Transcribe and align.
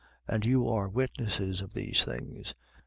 And 0.27 0.43
you 0.47 0.67
are 0.67 0.89
witnesses 0.89 1.61
of 1.61 1.75
these 1.75 2.03
things. 2.03 2.55